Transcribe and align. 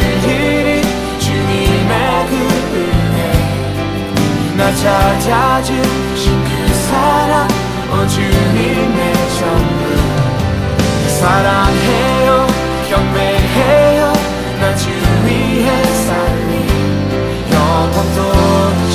많은 0.00 0.22
일이 0.24 0.82
주님의 1.18 2.26
그분에 2.26 3.18
나 4.56 4.74
찾아주신 4.74 6.44
그 6.44 6.74
사랑 6.74 7.48
어 7.90 8.06
주님의 8.06 9.14
전부. 9.38 9.80
사랑해요 11.20 12.46
경배해요 12.88 14.12
나 14.60 14.74
주위의 14.74 15.68
삶이 16.06 16.50
영원토록 17.52 18.90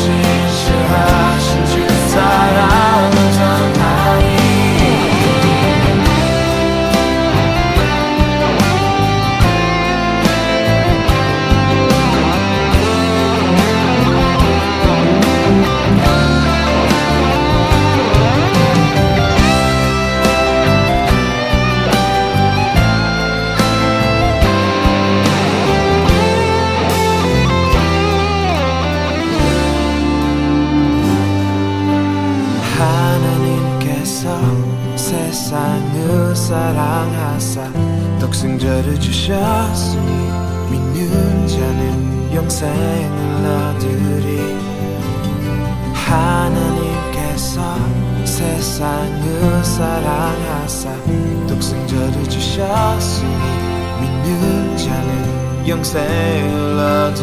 영생러들이 55.67 57.19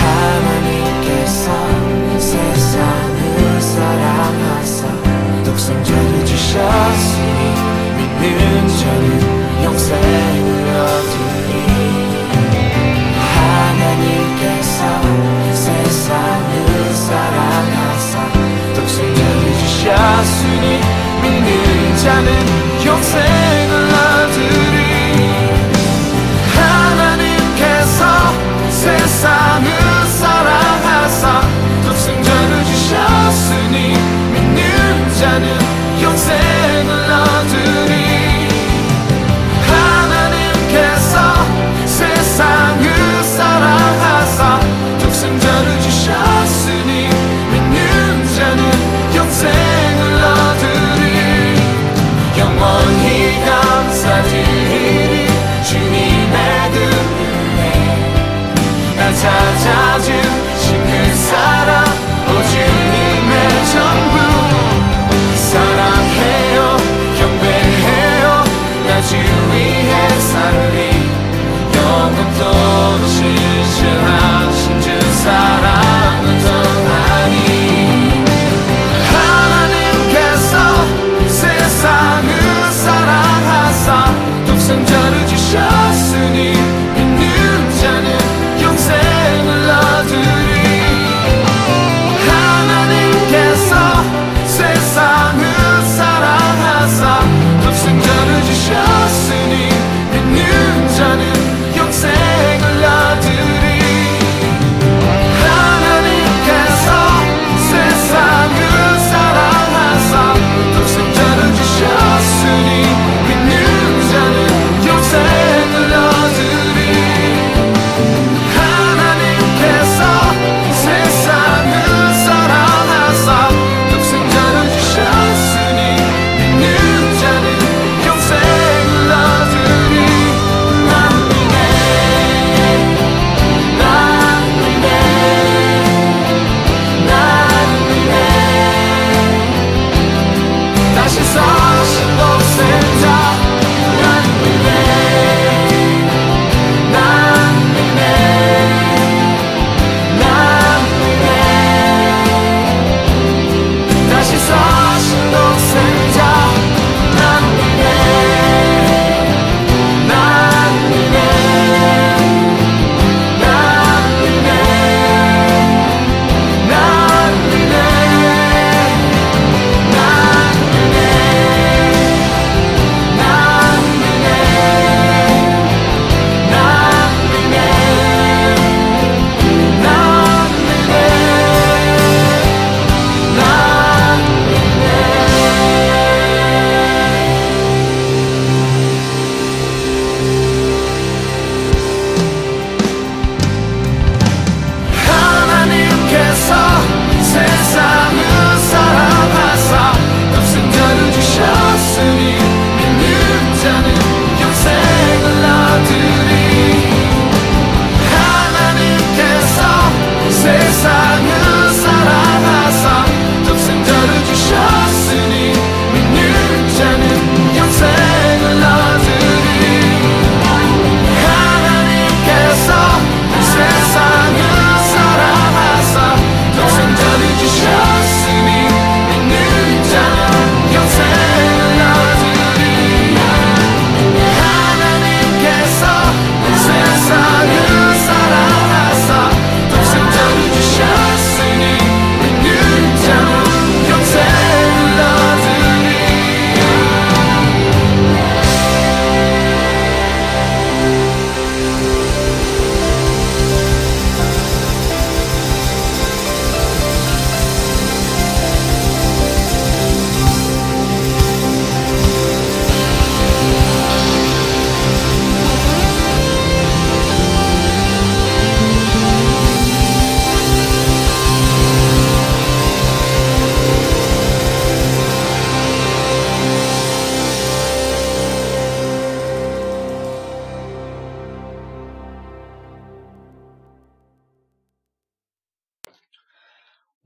하나님께서 0.00 1.52
세상을 2.18 3.60
사랑하사 3.60 4.88
독생자를 5.44 6.26
주셨으니 6.26 7.42
믿는 7.96 8.68
자는 8.68 9.62
영생을 9.62 10.48
얻으리 10.80 11.50
하나님께서 13.36 14.78
세상을 15.54 16.92
사랑하사 16.92 18.32
독생자를 18.74 19.44
주셨으니 19.58 20.80
믿는 21.22 21.96
자는 21.98 22.28
영생을 22.84 23.85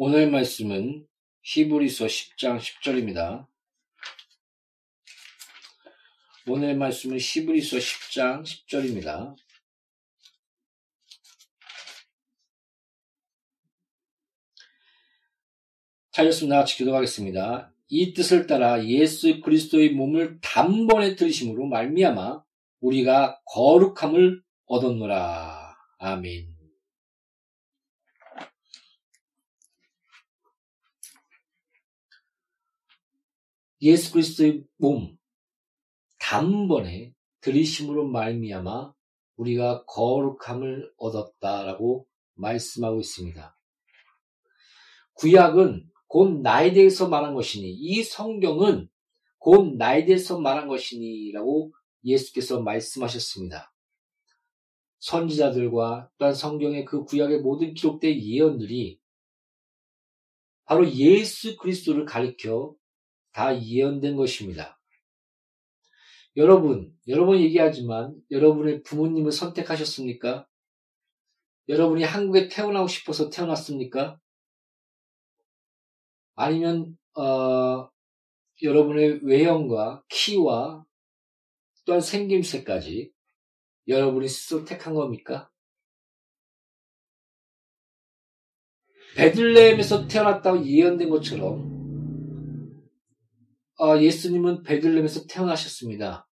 오늘 0.02 0.30
말씀은 0.30 1.06
히브리서 1.42 2.06
10장 2.06 2.58
10절입니다. 2.58 3.46
오늘 6.48 6.74
말씀은 6.74 7.18
히브리서 7.20 7.76
10장 7.76 8.42
10절입니다. 8.42 9.36
찾았으면 16.12 16.48
나같이 16.48 16.78
기도하겠습니다. 16.78 17.70
이 17.88 18.14
뜻을 18.14 18.46
따라 18.46 18.82
예수 18.86 19.42
그리스도의 19.42 19.90
몸을 19.90 20.38
단번에 20.40 21.14
들으심으로 21.14 21.66
말미암아 21.66 22.42
우리가 22.80 23.38
거룩함을 23.44 24.42
얻었노라. 24.64 25.76
아멘. 25.98 26.49
예수 33.82 34.12
그리스도의 34.12 34.64
몸 34.76 35.16
단번에 36.18 37.14
들이심으로 37.40 38.08
말미암아 38.08 38.92
우리가 39.36 39.84
거룩함을 39.86 40.92
얻었다라고 40.96 42.06
말씀하고 42.34 43.00
있습니다. 43.00 43.56
구약은 45.14 45.88
곧 46.06 46.40
나에 46.40 46.72
대해서 46.72 47.08
말한 47.08 47.34
것이니 47.34 47.70
이 47.70 48.02
성경은 48.02 48.88
곧 49.38 49.76
나에 49.76 50.04
대해서 50.04 50.38
말한 50.38 50.68
것이니라고 50.68 51.72
예수께서 52.04 52.60
말씀하셨습니다. 52.62 53.72
선지자들과 54.98 56.10
또한 56.18 56.34
성경의 56.34 56.84
그 56.84 57.04
구약의 57.04 57.40
모든 57.40 57.72
기록된 57.72 58.20
예언들이 58.20 59.00
바로 60.64 60.88
예수 60.92 61.56
그리스도를 61.56 62.04
가리켜 62.04 62.74
다 63.40 63.58
예언된 63.58 64.16
것입니다. 64.16 64.78
여러분, 66.36 66.94
여러 67.08 67.24
번 67.24 67.40
얘기하지만 67.40 68.14
여러분의 68.30 68.82
부모님을 68.82 69.32
선택하셨습니까? 69.32 70.46
여러분이 71.66 72.04
한국에 72.04 72.48
태어나고 72.48 72.86
싶어서 72.86 73.30
태어났습니까? 73.30 74.20
아니면 76.34 76.98
어, 77.16 77.88
여러분의 78.62 79.20
외형과 79.22 80.02
키와 80.10 80.84
또한 81.86 82.02
생김새까지 82.02 83.10
여러분이 83.88 84.28
스스로 84.28 84.66
택한 84.66 84.92
겁니까? 84.92 85.50
베들레헴에서 89.16 90.08
태어났다고 90.08 90.62
예언된 90.66 91.08
것처럼 91.08 91.70
어, 91.74 91.79
예수님은 94.02 94.62
베들렘에서 94.62 95.26
태어나셨습니다. 95.26 96.28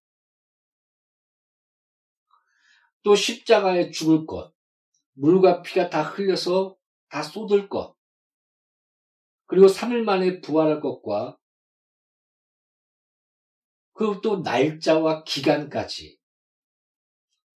또 3.03 3.15
십자가에 3.15 3.91
죽을 3.91 4.25
것, 4.25 4.53
물과 5.13 5.61
피가 5.61 5.89
다 5.89 6.03
흘려서 6.03 6.77
다 7.09 7.23
쏟을 7.23 7.69
것, 7.69 7.95
그리고 9.49 9.65
3일 9.65 10.03
만에 10.03 10.41
부활할 10.41 10.79
것과 10.79 11.37
그리고 13.93 14.21
또 14.21 14.41
날짜와 14.41 15.23
기간까지 15.23 16.19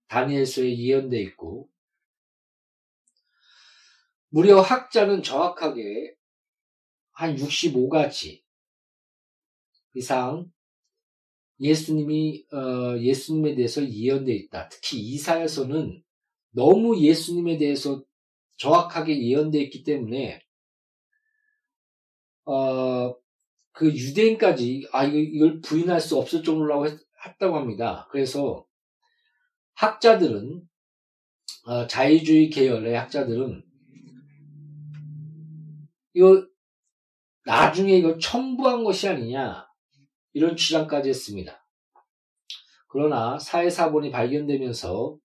다니엘서에 0.07 0.77
예언되어 0.77 1.21
있고 1.21 1.69
무려 4.29 4.59
학자는 4.59 5.23
정확하게 5.23 6.15
한 7.11 7.35
65가지 7.35 8.42
이상 9.93 10.51
예수님이 11.59 12.45
어, 12.51 12.97
예수님에 12.99 13.55
대해서 13.55 13.87
예언되어 13.87 14.35
있다. 14.35 14.69
특히 14.69 14.99
이사에서는 14.99 16.03
너무 16.51 16.99
예수님에 16.99 17.57
대해서 17.57 18.03
정확하게 18.57 19.27
예언되어 19.27 19.61
있기 19.61 19.83
때문에 19.83 20.41
어, 22.45 23.15
그 23.71 23.87
유대인까지 23.87 24.89
아 24.91 25.05
이걸 25.05 25.61
부인할 25.61 25.99
수 25.99 26.17
없을 26.17 26.43
정도라고 26.43 26.87
했, 26.87 26.99
다고 27.39 27.55
합니다. 27.55 28.07
그래서 28.11 28.65
학자들은 29.75 30.61
어, 31.65 31.87
자유주의 31.87 32.49
계열의 32.49 32.95
학자들은 32.95 33.63
이거 36.13 36.45
나중에 37.45 37.97
이걸 37.97 38.19
첨부한 38.19 38.83
것이 38.83 39.07
아니냐 39.07 39.65
이런 40.33 40.55
주장까지 40.55 41.09
했습니다. 41.09 41.65
그러나 42.87 43.39
사회사본이 43.39 44.11
발견되면서 44.11 45.17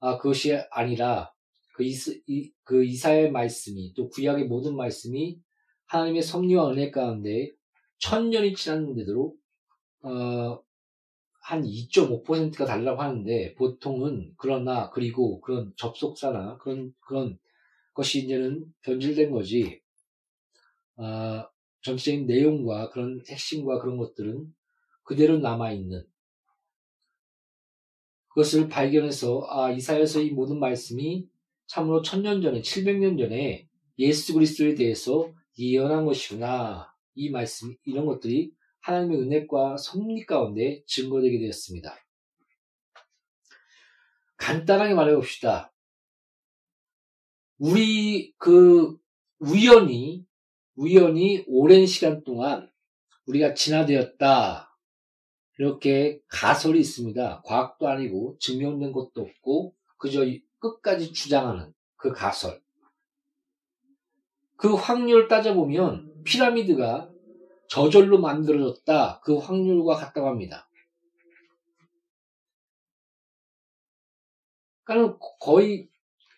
아, 0.00 0.18
그것이 0.18 0.58
아니라 0.70 1.32
그, 1.74 1.84
이스, 1.84 2.20
이, 2.26 2.50
그 2.64 2.84
이사의 2.84 3.30
말씀이 3.30 3.94
또 3.94 4.08
구약의 4.08 4.46
모든 4.46 4.76
말씀이 4.76 5.38
하나님의 5.86 6.22
섭리와 6.22 6.70
은혜 6.70 6.90
가운데 6.90 7.50
천년이 7.98 8.54
지났는데도 8.54 9.34
어, 10.02 10.62
한 11.40 11.62
2.5%가 11.62 12.64
달라고 12.64 13.00
하는데 13.00 13.54
보통은 13.54 14.32
그러나 14.36 14.90
그리고 14.90 15.40
그런 15.40 15.72
접속사나 15.76 16.58
그런 16.58 16.92
그런 17.00 17.38
것이 17.94 18.24
이제는 18.24 18.64
변질된 18.82 19.30
거지 19.30 19.82
어, 20.96 21.44
전체적인 21.82 22.26
내용과 22.26 22.90
그런 22.90 23.20
핵심과 23.28 23.80
그런 23.80 23.96
것들은 23.96 24.52
그대로 25.02 25.38
남아있는 25.38 26.06
그것을 28.28 28.68
발견해서 28.68 29.46
아 29.48 29.70
이사야서 29.70 30.22
이 30.22 30.30
모든 30.30 30.58
말씀이 30.58 31.28
참으로 31.66 32.02
천년 32.02 32.40
전에 32.40 32.62
700년 32.62 33.18
전에 33.18 33.68
예수 33.98 34.34
그리스도에 34.34 34.74
대해서 34.74 35.30
예언한 35.58 36.06
것이구나 36.06 36.92
이 37.14 37.30
말씀 37.30 37.74
이런 37.84 38.06
것들이 38.06 38.52
하나님의 38.80 39.20
은혜과 39.20 39.76
섭리 39.76 40.24
가운데 40.26 40.82
증거되게 40.86 41.38
되었습니다. 41.38 41.94
간단하게 44.36 44.94
말해 44.94 45.14
봅시다. 45.14 45.72
우리 47.58 48.32
그 48.38 48.98
우연히 49.38 50.26
우연히 50.74 51.44
오랜 51.46 51.86
시간 51.86 52.24
동안 52.24 52.70
우리가 53.26 53.54
진화되었다. 53.54 54.76
이렇게 55.58 56.20
가설이 56.28 56.80
있습니다. 56.80 57.42
과학도 57.44 57.88
아니고 57.88 58.36
증명된 58.40 58.92
것도 58.92 59.22
없고 59.22 59.74
그저 59.98 60.24
끝까지 60.58 61.12
주장하는 61.12 61.72
그 61.96 62.12
가설. 62.12 62.60
그 64.56 64.74
확률 64.74 65.28
따져보면 65.28 66.22
피라미드가 66.24 67.10
저절로 67.68 68.20
만들어졌다. 68.20 69.20
그 69.20 69.36
확률과 69.38 69.96
같다고 69.96 70.28
합니다. 70.28 70.68
그러니까 74.84 75.18
거의 75.40 75.88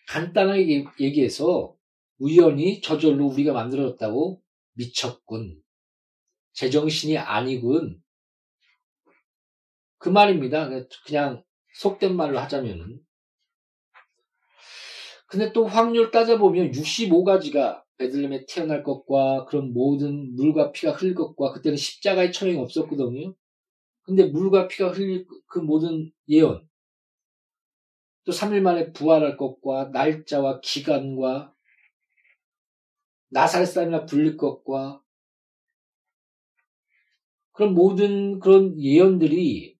간단하게 0.07 0.85
얘기해서 0.99 1.74
우연히 2.17 2.81
저절로 2.81 3.27
우리가 3.27 3.53
만들어졌다고 3.53 4.41
미쳤군. 4.73 5.61
제정신이 6.53 7.17
아니군. 7.17 8.01
그 9.97 10.09
말입니다. 10.09 10.69
그냥 11.05 11.43
속된 11.73 12.15
말로 12.15 12.39
하자면은. 12.39 12.99
근데 15.27 15.51
또 15.51 15.65
확률 15.65 16.11
따져보면 16.11 16.71
65가지가 16.71 17.83
베들렘에 17.97 18.45
태어날 18.47 18.83
것과 18.83 19.45
그런 19.45 19.73
모든 19.73 20.35
물과 20.35 20.71
피가 20.71 20.91
흘릴 20.91 21.15
것과 21.15 21.51
그때는 21.53 21.77
십자가의 21.77 22.31
처형이 22.31 22.57
없었거든요. 22.59 23.33
근데 24.03 24.25
물과 24.25 24.67
피가 24.67 24.89
흘릴 24.89 25.25
그 25.47 25.59
모든 25.59 26.11
예언, 26.29 26.67
또 28.23 28.31
3일 28.31 28.61
만에 28.61 28.91
부활할 28.91 29.37
것과 29.37 29.89
날짜와 29.91 30.59
기간과 30.61 31.54
나사렛 33.35 33.67
사람이나 33.67 34.05
불릴 34.05 34.37
것과 34.37 35.01
그런 37.51 37.73
모든 37.73 38.39
그런 38.39 38.79
예언들이 38.79 39.77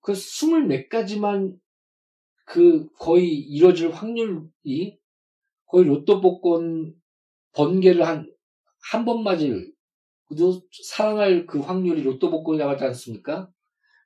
그 0.00 0.14
스물 0.14 0.66
몇 0.66 0.88
가지만 0.88 1.60
그 2.44 2.88
거의 2.94 3.34
이뤄질 3.38 3.90
확률이 3.90 4.98
거의 5.66 5.86
로또 5.86 6.20
복권 6.20 6.94
번개를 7.54 8.06
한, 8.06 8.32
한 8.92 9.04
번 9.04 9.24
맞을, 9.24 9.72
그도 10.28 10.62
살아날 10.86 11.46
그 11.46 11.60
확률이 11.60 12.02
로또 12.04 12.30
복권이 12.30 12.58
나가지 12.58 12.84
않습니까? 12.84 13.50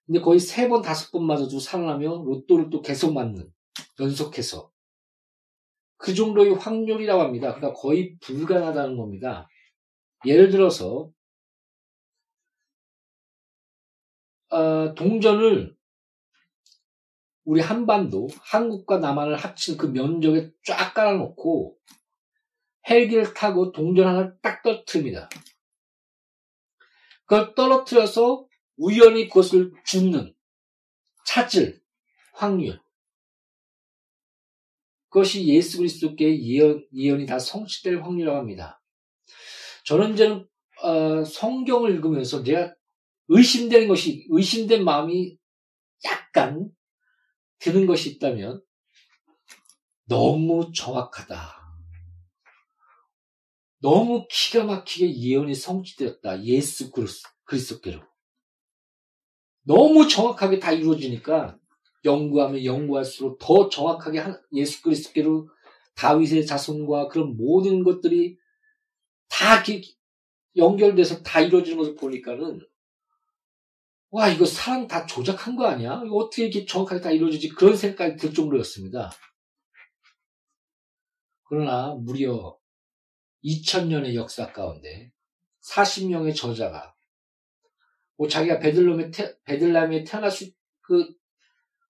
근데 0.07 0.21
거의 0.21 0.41
세 0.41 0.69
번, 0.69 0.83
다섯 0.83 1.13
번 1.13 1.27
맞아도 1.27 1.61
살아나면 1.61 2.25
로또를 2.25 2.71
또 2.71 2.83
계속 2.83 3.15
맞는, 3.15 3.53
연속해서. 4.01 4.72
그 6.03 6.15
정도의 6.15 6.55
확률이라고 6.55 7.23
합니다. 7.23 7.55
그러니까 7.55 7.81
거의 7.81 8.19
불가능하다는 8.19 8.97
겁니다. 8.97 9.49
예를 10.27 10.51
들어서 10.51 11.13
어, 14.51 14.95
동전을 14.95 15.77
우리 17.45 17.61
한반도, 17.61 18.29
한국과 18.41 18.99
남한을 18.99 19.37
합친 19.37 19.77
그 19.77 19.87
면적에 19.87 20.51
쫙 20.65 20.93
깔아놓고 20.93 21.79
헬기를 22.91 23.33
타고 23.33 23.71
동전 23.71 24.09
하나를 24.09 24.37
딱 24.43 24.63
떨어뜨립니다. 24.63 25.29
그걸 27.27 27.55
떨어뜨려서 27.55 28.45
우연히 28.77 29.29
그것을 29.29 29.73
줍는, 29.85 30.35
찾을 31.27 31.81
확률. 32.35 32.81
그것이 35.13 35.47
예수 35.47 35.77
그리스도께 35.77 36.43
예언, 36.43 36.87
예언이 36.95 37.27
다 37.27 37.39
성취될 37.39 38.03
확률이라고 38.03 38.39
합니다. 38.39 38.83
저는 39.85 40.15
이제 40.15 40.43
어, 40.83 41.25
성경을 41.25 41.91
읽으면서 41.93 42.43
제가 42.43 42.75
의심되는 43.29 43.89
것이, 43.89 44.27
의심된 44.31 44.85
마음이 44.85 45.37
약간 46.07 46.71
드는 47.59 47.87
것이 47.87 48.13
있다면 48.13 48.63
너무 50.07 50.73
정확하다. 50.75 51.61
너무 53.83 54.27
기가 54.31 54.65
막히게 54.65 55.15
예언이 55.15 55.55
성취되었다. 55.55 56.43
예수 56.45 56.91
그리스도께로. 57.45 58.01
너무 59.65 60.09
정확하게 60.09 60.59
다 60.59 60.73
이루어지니까 60.73 61.59
연구하면 62.05 62.65
연구할수록 62.65 63.39
더 63.39 63.69
정확하게 63.69 64.23
예수 64.55 64.83
그리스도께로 64.83 65.49
다윗의 65.95 66.47
자손과 66.47 67.09
그런 67.09 67.37
모든 67.37 67.85
것들이 67.85 68.39
다 69.29 69.63
연결돼서 70.57 71.23
다 71.23 71.41
이루어지는 71.41 71.79
것을 71.79 71.95
보니까는 71.95 72.61
와, 74.11 74.29
이거 74.29 74.45
사람 74.45 74.87
다 74.87 75.07
조작한 75.07 75.57
거 75.57 75.65
아니야? 75.65 76.03
어떻게 76.11 76.45
이렇게 76.45 76.67
정확하게 76.67 77.01
다 77.01 77.11
이루어지지? 77.11 77.49
그런 77.49 77.75
생각이 77.75 78.17
들 78.17 78.35
정도였습니다. 78.35 79.11
그러나 81.45 81.95
무려 81.95 82.59
2000년의 83.43 84.15
역사 84.15 84.53
가운데 84.53 85.13
40명의 85.63 86.37
저자가 86.37 86.95
뭐 88.17 88.29
자기가 88.29 88.59
베들람에 88.59 90.05
태어날 90.05 90.31
수, 90.31 90.51
그, 90.83 91.15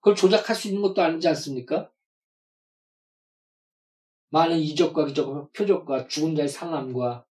그걸 0.02 0.14
조작할 0.14 0.54
수 0.54 0.68
있는 0.68 0.82
것도 0.82 1.00
아니지 1.00 1.26
않습니까? 1.28 1.90
많은 4.28 4.58
이적과 4.58 5.06
기적과 5.06 5.48
표적과 5.56 6.08
죽은 6.08 6.36
자의 6.36 6.48
상함과 6.48 7.24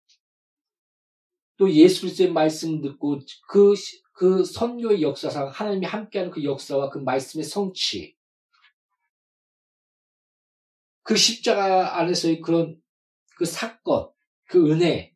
또 1.58 1.70
예수 1.70 2.02
그리스도의 2.02 2.32
말씀 2.32 2.82
듣고 2.82 3.20
그 3.50 3.76
그 4.20 4.44
선교의 4.44 5.02
역사상 5.02 5.48
하나님이 5.48 5.86
함께하는 5.86 6.30
그 6.30 6.44
역사와 6.44 6.90
그 6.90 6.98
말씀의 6.98 7.46
성취, 7.46 8.18
그 11.04 11.16
십자가 11.16 11.98
안에서의 11.98 12.42
그런 12.42 12.82
그 13.38 13.46
사건, 13.46 14.12
그 14.44 14.70
은혜, 14.70 15.16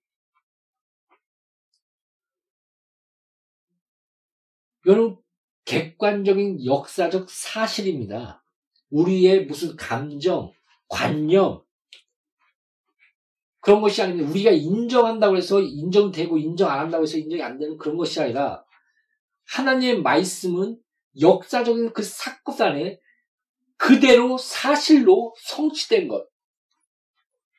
이거는 4.85 5.17
객관적인 5.65 6.65
역사적 6.65 7.29
사실입니다. 7.29 8.43
우리의 8.89 9.45
무슨 9.45 9.75
감정, 9.75 10.51
관념, 10.87 11.63
그런 13.63 13.81
것이 13.81 14.01
아닙니다. 14.01 14.29
우리가 14.29 14.51
인정한다고 14.51 15.37
해서 15.37 15.61
인정되고 15.61 16.37
인정 16.37 16.69
안 16.69 16.79
한다고 16.79 17.03
해서 17.03 17.17
인정이 17.17 17.41
안 17.41 17.57
되는 17.57 17.77
그런 17.77 17.95
것이 17.95 18.19
아니라 18.19 18.63
하나님의 19.45 20.01
말씀은 20.01 20.77
역사적인 21.19 21.93
그 21.93 22.03
사건 22.03 22.61
안에 22.61 22.99
그대로 23.77 24.37
사실로 24.37 25.33
성취된 25.37 26.09
것. 26.09 26.27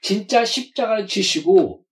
진짜 0.03 0.45
십자가를 0.45 1.07
지시고 1.07 1.85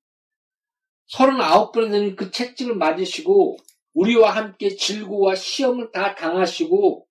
39번에 1.11 1.91
되는 1.91 2.17
그 2.17 2.31
채찍을 2.31 2.77
맞으시고 2.77 3.57
우리와 3.95 4.31
함께 4.31 4.75
질고와 4.75 5.35
시험을 5.35 5.93
다 5.93 6.15
당하시고 6.15 7.07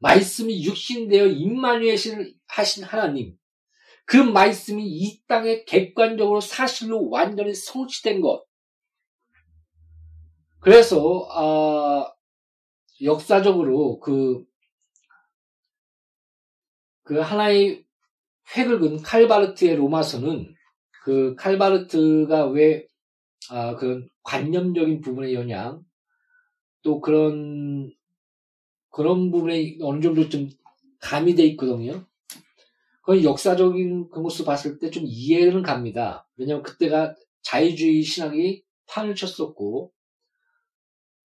말씀이 0.00 0.64
육신되어 0.64 1.26
임마누엘 1.26 1.96
하신 2.46 2.84
하나님 2.84 3.36
그 4.10 4.16
말씀이 4.16 4.84
이 4.84 5.22
땅에 5.28 5.64
객관적으로 5.64 6.40
사실로 6.40 7.08
완전히 7.10 7.54
성취된 7.54 8.20
것. 8.20 8.44
그래서 10.58 11.28
아, 11.30 12.12
역사적으로 13.02 14.00
그, 14.00 14.44
그 17.04 17.20
하나의 17.20 17.84
획을 18.56 18.80
근 18.80 19.00
칼바르트의 19.00 19.76
로마서는 19.76 20.56
그 21.04 21.36
칼바르트가 21.36 22.46
왜 22.48 22.88
아, 23.48 23.76
그런 23.76 24.08
관념적인 24.30 25.00
부분의 25.00 25.34
영향 25.34 25.82
또 26.82 27.00
그런 27.00 27.92
그런 28.88 29.32
부분에 29.32 29.78
어느 29.82 30.00
정도 30.00 30.28
좀 30.28 30.48
가미돼 31.00 31.44
있거든요. 31.46 32.06
그건 33.02 33.24
역사적인 33.24 34.10
그것을 34.10 34.44
봤을 34.44 34.78
때 34.78 34.90
좀 34.90 35.02
이해는 35.04 35.62
갑니다. 35.62 36.28
왜냐하면 36.36 36.62
그때가 36.62 37.16
자유주의 37.42 38.02
신학이 38.04 38.62
판을 38.86 39.16
쳤었고 39.16 39.92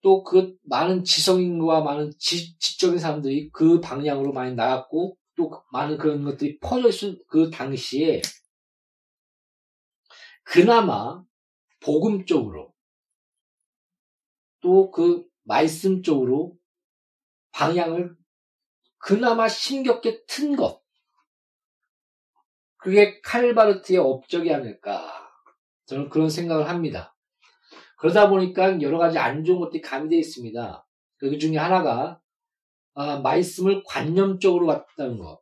또 0.02 0.24
그 0.24 0.56
많은 0.64 1.04
지성인과 1.04 1.82
많은 1.82 2.12
지, 2.18 2.58
적인 2.80 2.98
사람들이 2.98 3.50
그 3.52 3.82
방향으로 3.82 4.34
많이 4.34 4.56
나갔고 4.56 5.16
또 5.36 5.52
많은 5.72 5.98
그런 5.98 6.24
것들이 6.24 6.58
퍼져 6.60 6.90
있을 6.90 7.20
그 7.28 7.52
당시에 7.52 8.24
그나마 10.44 11.24
복음 11.82 12.26
쪽으로 12.26 12.75
또 14.66 14.90
그 14.90 15.24
말씀 15.44 16.02
쪽으로 16.02 16.58
방향을 17.52 18.16
그나마 18.98 19.48
심겹게 19.48 20.26
튼 20.26 20.56
것. 20.56 20.82
그게 22.78 23.22
칼바르트의 23.22 24.00
업적이 24.00 24.52
아닐까. 24.54 25.30
저는 25.86 26.10
그런 26.10 26.32
생각을 26.32 26.68
합니다. 26.68 27.16
그러다 28.00 28.28
보니까 28.30 28.82
여러 28.82 28.98
가지 28.98 29.20
안 29.20 29.44
좋은 29.44 29.60
것들이 29.60 29.82
가미되어 29.82 30.18
있습니다. 30.18 30.88
그 31.18 31.38
중에 31.38 31.58
하나가 31.58 32.20
아, 32.96 33.20
말씀을 33.20 33.84
관념적으로 33.86 34.66
봤다는 34.66 35.20
거. 35.20 35.40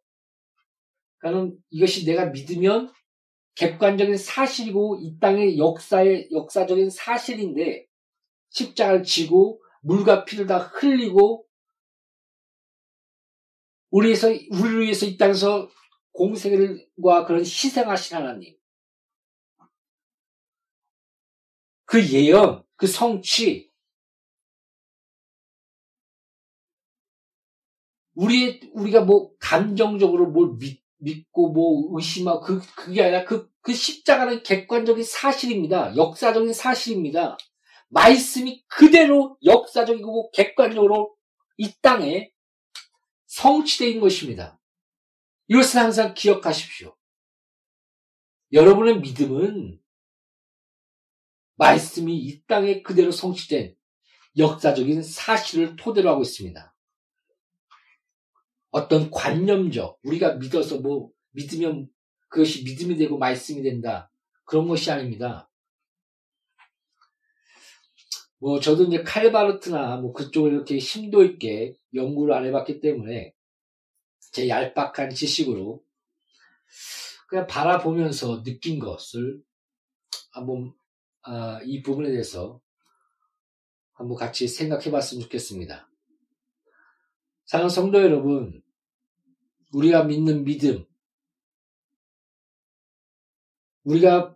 그러니까 1.20 1.56
이것이 1.70 2.06
내가 2.06 2.26
믿으면 2.26 2.92
객관적인 3.56 4.18
사실이고 4.18 5.00
이 5.02 5.18
땅의 5.20 5.58
역사의 5.58 6.30
역사적인 6.32 6.90
사실인데 6.90 7.88
십자가를 8.54 9.04
지고 9.04 9.62
물과 9.82 10.26
피를 10.26 10.48
다 10.48 10.58
흘리고 10.58 11.46
우리에서 13.90 14.30
우리를 14.30 14.82
위해서 14.82 15.06
이 15.06 15.18
땅에서 15.18 15.70
공생과 16.14 17.26
그런 17.26 17.42
희생하신 17.42 18.18
하나님. 18.18 18.56
그 21.86 22.04
예언, 22.12 22.64
그 22.76 22.88
성취, 22.88 23.72
우리 28.16 28.72
우리가 28.74 29.02
뭐 29.02 29.36
감정적으로 29.38 30.28
뭘 30.28 30.58
믿, 30.58 30.84
믿고 30.98 31.52
뭐 31.52 31.98
의심하고 31.98 32.42
그 32.42 32.62
그게 32.76 33.04
아니라 33.04 33.26
그, 33.26 33.52
그 33.62 33.74
십자가는 33.74 34.44
객관적인 34.44 35.04
사실입니다. 35.04 35.96
역사적인 35.96 36.54
사실입니다. 36.54 37.38
말씀이 37.94 38.64
그대로 38.68 39.38
역사적이고 39.44 40.32
객관적으로 40.32 41.16
이 41.58 41.72
땅에 41.82 42.32
성취되어 43.28 44.02
것입니다. 44.02 44.60
이것을 45.48 45.80
항상 45.80 46.14
기억하십시오. 46.16 46.96
여러분의 48.52 49.00
믿음은 49.00 49.80
말씀이 51.56 52.18
이 52.18 52.44
땅에 52.46 52.82
그대로 52.82 53.12
성취된 53.12 53.76
역사적인 54.38 55.04
사실을 55.04 55.76
토대로 55.76 56.10
하고 56.10 56.24
있습니다. 56.24 56.76
어떤 58.72 59.12
관념적, 59.12 60.00
우리가 60.04 60.36
믿어서 60.36 60.80
뭐, 60.80 61.12
믿으면 61.32 61.88
그것이 62.30 62.64
믿음이 62.64 62.98
되고 62.98 63.20
말씀이 63.20 63.62
된다. 63.62 64.12
그런 64.46 64.68
것이 64.68 64.90
아닙니다. 64.92 65.48
뭐, 68.44 68.60
저도 68.60 68.84
이제 68.84 69.02
칼바르트나 69.04 70.02
뭐 70.02 70.12
그쪽을 70.12 70.52
이렇게 70.52 70.78
심도 70.78 71.24
있게 71.24 71.78
연구를 71.94 72.34
안 72.34 72.46
해봤기 72.46 72.82
때문에 72.82 73.34
제 74.34 74.50
얄팍한 74.50 75.12
지식으로 75.12 75.82
그냥 77.30 77.48
바라보면서 77.48 78.44
느낀 78.44 78.80
것을 78.80 79.42
한번 80.34 80.74
아, 81.22 81.62
이 81.64 81.82
부분에 81.82 82.12
대해서 82.12 82.60
한번 83.94 84.18
같이 84.18 84.46
생각해 84.50 84.92
봤으면 84.92 85.22
좋겠습니다. 85.24 85.90
사랑하는 87.46 87.70
성도 87.74 88.02
여러분, 88.02 88.62
우리가 89.72 90.04
믿는 90.04 90.44
믿음, 90.44 90.84
우리가, 93.86 94.36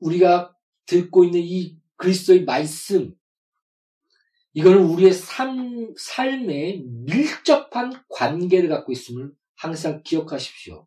우리가 0.00 0.56
듣고 0.86 1.24
있는 1.24 1.40
이 1.40 1.78
그리스도의 1.96 2.44
말씀, 2.44 3.14
이거는 4.54 4.84
우리의 4.84 5.12
삶, 5.12 5.94
삶에 5.96 6.82
밀접한 7.06 8.04
관계를 8.08 8.68
갖고 8.68 8.92
있음을 8.92 9.32
항상 9.56 10.02
기억하십시오. 10.02 10.86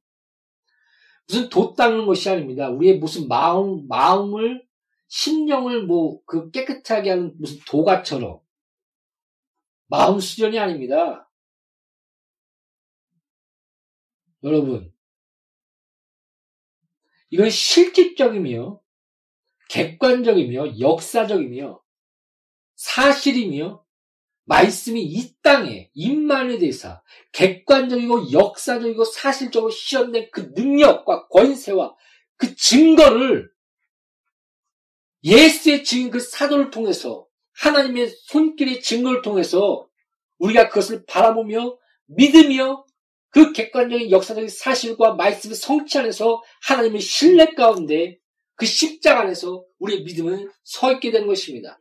무슨 1.28 1.50
돛 1.50 1.76
닦는 1.76 2.06
것이 2.06 2.30
아닙니다. 2.30 2.70
우리의 2.70 3.00
무슨 3.00 3.28
마음, 3.28 3.88
마음을, 3.88 4.66
심령을 5.08 5.86
뭐, 5.86 6.24
그 6.26 6.52
깨끗하게 6.52 7.10
하는 7.10 7.36
무슨 7.40 7.60
도가처럼. 7.68 8.40
마음 9.88 10.20
수련이 10.20 10.60
아닙니다. 10.60 11.30
여러분, 14.44 14.94
이건 17.32 17.50
실질적이며, 17.50 18.80
객관적이며, 19.70 20.80
역사적이며, 20.80 21.85
사실이며, 22.76 23.86
말씀이 24.46 25.02
이 25.02 25.34
땅에 25.42 25.90
임만에 25.94 26.60
대해서 26.60 27.02
객관적이고 27.32 28.32
역사적이고 28.32 29.04
사실적으로 29.04 29.72
실현된 29.72 30.30
그 30.32 30.52
능력과 30.56 31.28
권세와 31.28 31.96
그 32.38 32.56
증거를 32.56 33.50
예수의 35.24 35.84
증인 35.84 36.12
그 36.12 36.20
사도를 36.20 36.70
통해서 36.70 37.26
하나님의 37.54 38.10
손길의 38.26 38.82
증거를 38.82 39.24
통해서 39.24 39.88
우리가 40.38 40.70
그것을 40.70 41.06
바라보며 41.06 41.78
믿으며 42.06 42.86
그 43.30 43.52
객관적인 43.52 44.12
역사적인 44.12 44.48
사실과 44.48 45.16
말씀의 45.16 45.56
성취 45.56 45.98
안에서 45.98 46.44
하나님의 46.62 47.02
신뢰 47.02 47.54
가운데 47.54 48.20
그 48.56 48.66
십자가 48.66 49.22
안에서 49.22 49.66
우리의 49.80 50.04
믿음은 50.04 50.52
서 50.64 50.94
있게 50.94 51.12
되는 51.12 51.28
것입니다. 51.28 51.80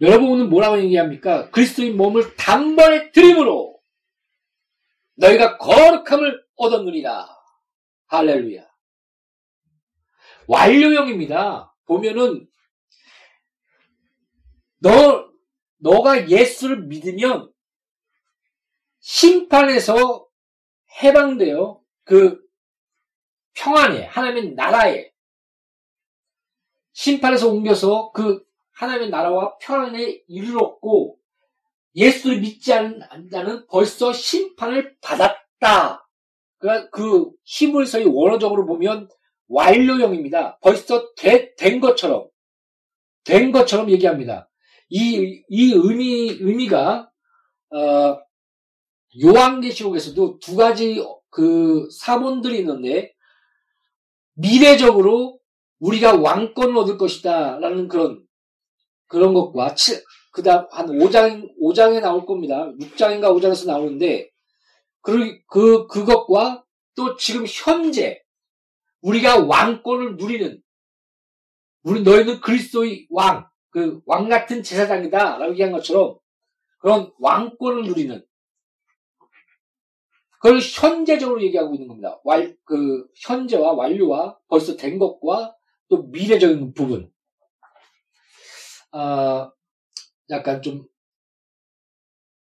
여러분 0.00 0.30
오늘 0.30 0.46
뭐라고 0.46 0.78
얘기합니까? 0.80 1.50
그리스도의 1.50 1.92
몸을 1.92 2.34
단번에 2.36 3.12
드림으로 3.12 3.78
너희가 5.16 5.58
거룩함을 5.58 6.42
얻었느니라. 6.56 7.28
할렐루야. 8.06 8.66
완료형입니다. 10.48 11.74
보면은 11.84 12.48
너 14.78 15.30
너가 15.76 16.30
예수를 16.30 16.86
믿으면 16.86 17.52
심판에서 19.00 20.26
해방되어 21.02 21.80
그 22.04 22.40
평안에 23.52 24.06
하나님의 24.06 24.54
나라에 24.54 25.12
심판에서 26.92 27.48
옮겨서 27.48 28.12
그 28.12 28.49
하나님의 28.80 29.10
나라와 29.10 29.58
평안에 29.58 30.22
이르렀고 30.26 31.18
예수를 31.94 32.40
믿지 32.40 32.72
않는 32.72 33.28
자는 33.30 33.66
벌써 33.66 34.12
심판을 34.12 34.96
받았다. 35.02 36.08
그 36.90 37.30
히브리서의 37.44 38.06
원어적으로 38.06 38.64
보면 38.64 39.08
완료형입니다. 39.48 40.58
벌써 40.60 41.12
되, 41.14 41.54
된 41.56 41.80
것처럼 41.80 42.28
된 43.24 43.52
것처럼 43.52 43.90
얘기합니다. 43.90 44.48
이, 44.88 45.42
이 45.48 45.72
의미 45.74 46.38
의미가 46.40 47.10
어, 47.72 48.18
요한계시록에서도 49.22 50.38
두 50.38 50.56
가지 50.56 51.04
그 51.28 51.86
사본들이 51.90 52.58
있는데 52.60 53.12
미래적으로 54.34 55.38
우리가 55.80 56.16
왕권을 56.16 56.76
얻을 56.78 56.96
것이다 56.96 57.58
라는 57.58 57.86
그런 57.86 58.24
그런 59.10 59.34
것과 59.34 59.74
그 60.32 60.42
다음 60.44 60.66
한 60.70 60.86
5장 60.86 61.50
5장에 61.60 62.00
나올 62.00 62.24
겁니다. 62.24 62.70
6장인가 62.80 63.24
5장에서 63.36 63.66
나오는데 63.66 64.30
그, 65.02 65.40
그 65.48 65.88
그것과 65.88 66.64
또 66.94 67.16
지금 67.16 67.44
현재 67.46 68.22
우리가 69.02 69.44
왕권을 69.46 70.16
누리는 70.16 70.62
우리 71.82 72.02
너희는 72.02 72.40
그리스도의 72.40 73.08
왕, 73.10 73.48
그 73.70 74.00
왕 74.06 74.28
같은 74.28 74.62
제사장이다 74.62 75.38
라고 75.38 75.52
얘기한 75.52 75.72
것처럼 75.72 76.18
그런 76.78 77.12
왕권을 77.18 77.82
누리는 77.82 78.24
그걸 80.40 80.60
현재적으로 80.60 81.42
얘기하고 81.42 81.74
있는 81.74 81.88
겁니다. 81.88 82.20
완, 82.24 82.56
그 82.64 83.06
현재와 83.16 83.72
완료와 83.72 84.38
벌써 84.48 84.76
된 84.76 84.98
것과 84.98 85.56
또 85.88 86.04
미래적인 86.04 86.74
부분. 86.74 87.10
아, 88.92 89.50
약간 90.30 90.62
좀 90.62 90.86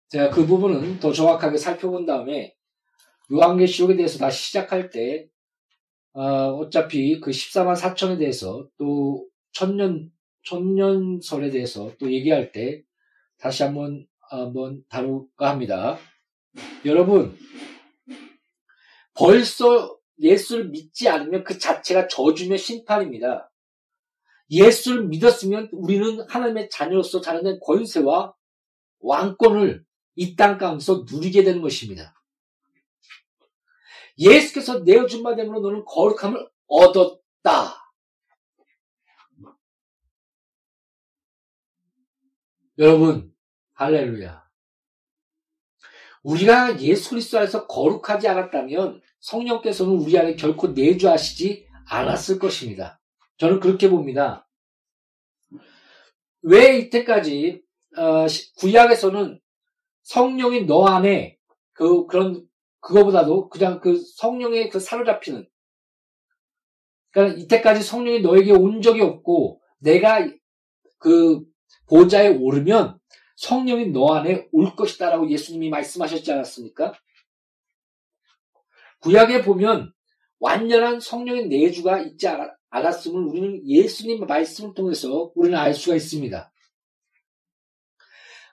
제가 0.08 0.30
그 0.30 0.46
부분은 0.46 1.00
더 1.00 1.12
정확하게 1.12 1.56
살펴본 1.56 2.06
다음에 2.06 2.54
요한계시록에 3.32 3.96
대해서 3.96 4.18
다시 4.18 4.46
시작할 4.46 4.90
때 4.90 5.28
어, 6.12 6.68
차피그 6.70 7.30
14만 7.30 7.76
4천에 7.76 8.18
대해서 8.18 8.68
또 8.78 9.26
천년 9.52 10.10
천년설에 10.44 11.50
대해서 11.50 11.90
또 11.98 12.12
얘기할 12.12 12.52
때 12.52 12.82
다시 13.38 13.62
한번 13.62 14.06
한번 14.20 14.84
다룰까 14.88 15.50
합니다. 15.50 15.98
여러분 16.84 17.36
벌써 19.14 19.98
예수를 20.20 20.68
믿지 20.68 21.08
않으면 21.08 21.44
그 21.44 21.58
자체가 21.58 22.08
저주며 22.08 22.56
심판입니다. 22.56 23.50
예수를 24.54 25.06
믿었으면 25.06 25.68
우리는 25.72 26.20
하나님의 26.28 26.70
자녀로서 26.70 27.20
자라는 27.20 27.60
권세와 27.60 28.34
왕권을 29.00 29.84
이 30.16 30.36
땅 30.36 30.58
가운데서 30.58 31.04
누리게 31.10 31.42
되는 31.44 31.60
것입니다. 31.60 32.14
예수께서 34.18 34.80
내어준 34.80 35.22
바 35.22 35.34
됨으로 35.34 35.60
너는 35.60 35.84
거룩함을 35.84 36.48
얻었다. 36.66 37.92
여러분, 42.78 43.32
할렐루야. 43.74 44.44
우리가 46.22 46.80
예수 46.80 47.10
그리스도 47.10 47.38
안에서 47.38 47.66
거룩하지 47.66 48.28
않았다면 48.28 49.02
성령께서는 49.20 49.92
우리 49.92 50.18
안에 50.18 50.36
결코 50.36 50.68
내주하시지 50.68 51.68
않았을 51.86 52.38
것입니다. 52.38 53.00
저는 53.36 53.60
그렇게 53.60 53.90
봅니다. 53.90 54.43
왜 56.44 56.78
이때까지 56.78 57.62
어, 57.96 58.26
구약에서는 58.58 59.40
성령이 60.02 60.66
너 60.66 60.86
안에 60.86 61.38
그 61.72 62.06
그런 62.06 62.46
그거보다도 62.80 63.48
그냥 63.48 63.80
그 63.80 63.98
성령의 64.16 64.68
그 64.68 64.78
사로잡히는 64.78 65.48
그러니까 67.10 67.38
이때까지 67.40 67.82
성령이 67.82 68.20
너에게 68.20 68.52
온 68.52 68.82
적이 68.82 69.00
없고 69.02 69.62
내가 69.78 70.28
그 70.98 71.42
보좌에 71.88 72.28
오르면 72.28 72.98
성령이 73.36 73.90
너 73.90 74.14
안에 74.14 74.48
올 74.52 74.76
것이다라고 74.76 75.30
예수님이 75.30 75.70
말씀하셨지 75.70 76.30
않았습니까? 76.30 76.92
구약에 79.00 79.42
보면 79.42 79.92
완전한 80.38 81.00
성령의 81.00 81.48
내주가 81.48 82.00
있지 82.00 82.28
않 82.28 82.50
았음을 82.74 83.22
우리는 83.22 83.60
예수님의 83.68 84.26
말씀을 84.26 84.74
통해서 84.74 85.30
우리는 85.34 85.56
알 85.56 85.74
수가 85.74 85.96
있습니다. 85.96 86.52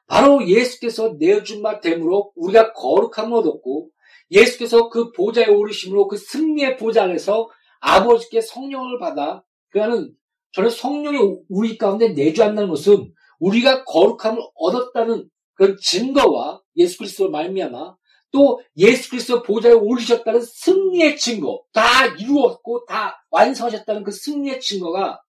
바로 0.07 0.45
예수께서 0.47 1.15
내어준 1.17 1.63
바 1.63 1.79
됨으로 1.79 2.31
우리가 2.35 2.73
거룩함을 2.73 3.37
얻었고 3.37 3.89
예수께서 4.29 4.89
그 4.89 5.11
보좌에 5.11 5.47
오르심으로 5.47 6.07
그 6.07 6.17
승리의 6.17 6.77
보좌 6.77 7.03
안에서 7.03 7.49
아버지께 7.79 8.41
성령을 8.41 8.99
받아 8.99 9.43
그러는 9.69 10.13
저는 10.51 10.69
성령이 10.69 11.17
우리 11.49 11.77
가운데 11.77 12.09
내주한다는 12.09 12.69
것은 12.69 13.13
우리가 13.39 13.85
거룩함을 13.85 14.41
얻었다는 14.55 15.29
그런 15.53 15.77
증거와 15.81 16.61
예수 16.75 16.97
그리스도 16.97 17.29
말미암아 17.29 17.95
또 18.31 18.61
예수 18.77 19.09
그리스도 19.09 19.43
보좌에 19.43 19.73
오르셨다는 19.73 20.41
승리의 20.41 21.17
증거 21.17 21.63
다 21.73 22.05
이루었고 22.05 22.85
다 22.85 23.25
완성하셨다는 23.29 24.03
그 24.03 24.11
승리의 24.11 24.61
증거가 24.61 25.21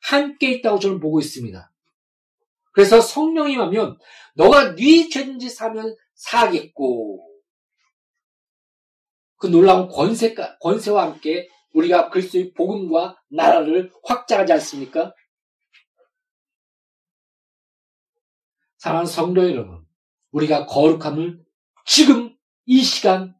함께 0.00 0.50
있다고 0.52 0.78
저는 0.78 1.00
보고 1.00 1.20
있습니다. 1.20 1.70
그래서 2.72 3.00
성령이 3.00 3.56
하면 3.56 3.98
너가 4.34 4.74
네 4.74 5.08
죄든지 5.08 5.48
사면 5.48 5.94
사겠고 6.14 7.28
그 9.36 9.48
놀라운 9.48 9.88
권세, 9.88 10.34
권세와 10.60 11.02
함께 11.02 11.48
우리가 11.74 12.10
그리스도의 12.10 12.52
복음과 12.54 13.20
나라를 13.28 13.92
확장하지 14.04 14.52
않습니까? 14.54 15.14
사랑하는 18.78 19.10
성도 19.10 19.48
여러분, 19.48 19.84
우리가 20.32 20.66
거룩함을 20.66 21.40
지금 21.84 22.31
이 22.66 22.82
시간 22.82 23.34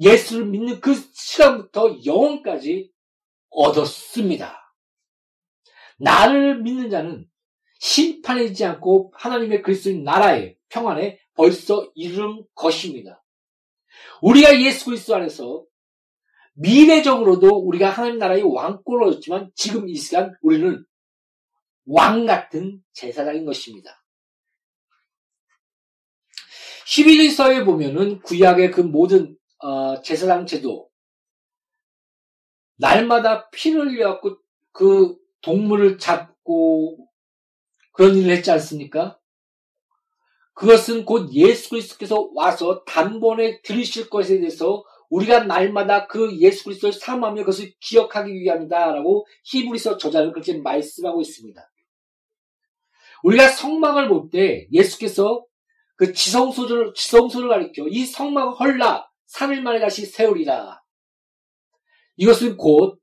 예수를 0.00 0.46
믿는 0.46 0.80
그 0.80 0.94
시간부터 1.12 2.04
영원까지 2.04 2.92
얻었습니다. 3.50 4.74
나를 5.98 6.62
믿는 6.62 6.90
자는 6.90 7.28
심판이지 7.80 8.64
않고 8.64 9.12
하나님의 9.16 9.62
그리스도인 9.62 10.04
나라의 10.04 10.56
평안에 10.68 11.18
벌써 11.34 11.90
이른 11.94 12.44
것입니다. 12.54 13.24
우리가 14.22 14.60
예수 14.60 14.86
그리스도 14.86 15.16
안에서 15.16 15.64
미래적으로도 16.54 17.48
우리가 17.48 17.90
하나님 17.90 18.18
나라의 18.18 18.42
왕권을 18.42 19.06
얻었지만 19.06 19.50
지금 19.54 19.88
이 19.88 19.94
시간 19.94 20.34
우리는 20.42 20.84
왕 21.86 22.26
같은 22.26 22.82
제사장인 22.92 23.44
것입니다. 23.44 23.97
11일서에 26.88 27.66
보면은 27.66 28.20
구약의 28.22 28.70
그 28.70 28.80
모든 28.80 29.36
어, 29.58 30.00
제사장 30.00 30.46
제도 30.46 30.88
날마다 32.76 33.50
피를 33.50 33.88
흘려갖고 33.88 34.38
그 34.72 35.16
동물을 35.42 35.98
잡고 35.98 37.08
그런 37.92 38.16
일을 38.16 38.36
했지 38.36 38.50
않습니까? 38.52 39.18
그것은 40.54 41.04
곧 41.04 41.32
예수 41.34 41.70
그리스도께서 41.70 42.30
와서 42.34 42.82
단번에 42.84 43.60
들으실 43.62 44.08
것에 44.08 44.38
대해서 44.38 44.84
우리가 45.10 45.44
날마다 45.44 46.06
그 46.06 46.36
예수 46.38 46.64
그리스도를 46.64 46.92
사모하며 46.92 47.42
그것을 47.42 47.72
기억하기 47.80 48.32
위함이다라고 48.32 49.26
히브리서 49.44 49.98
저자는 49.98 50.32
그렇게 50.32 50.56
말씀하고 50.58 51.20
있습니다. 51.20 51.70
우리가 53.24 53.48
성막을 53.48 54.08
볼 54.08 54.30
때 54.30 54.68
예수께서 54.72 55.44
그 55.98 56.12
지성소를 56.12 56.94
지성소를 56.94 57.48
가리켜 57.48 57.88
이 57.88 58.06
성막을 58.06 58.58
헐라 58.58 59.10
3일 59.34 59.60
만에 59.60 59.80
다시 59.80 60.06
세우리라. 60.06 60.80
이것은 62.16 62.56
곧 62.56 63.00